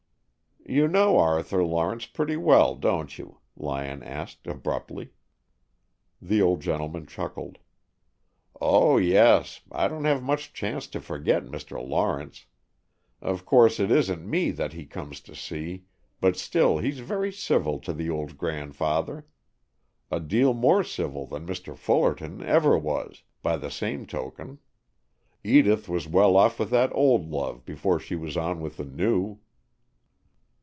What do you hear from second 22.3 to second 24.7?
ever was, by the same token.